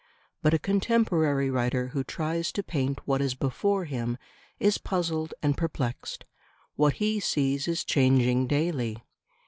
[0.41, 4.17] But a contemporary writer who tries to paint what is before him
[4.59, 6.25] is puzzled and a perplexed:
[6.75, 9.03] what he sees is changing daily.